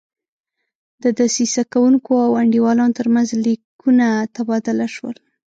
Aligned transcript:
د 1.03 1.05
دسیسه 1.19 1.61
کوونکو 1.73 2.11
او 2.25 2.31
انډیوالانو 2.41 2.97
ترمنځ 2.99 3.27
لیکونه 3.45 4.07
تبادله 4.35 4.87
شول. 4.95 5.17